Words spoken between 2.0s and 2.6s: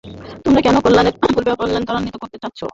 করতে চাচ্ছ?